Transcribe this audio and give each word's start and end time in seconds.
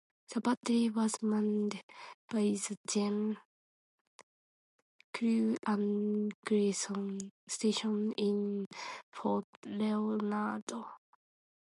The 0.33 0.41
battery 0.41 0.89
was 0.89 1.21
manned 1.21 1.83
by 2.27 2.41
the 2.55 2.75
gun 2.91 3.37
crew 5.13 5.55
and 5.67 6.33
garrison 6.43 7.29
stationed 7.47 8.15
in 8.17 8.65
Fort 9.13 9.45
Leonardo. 9.63 10.87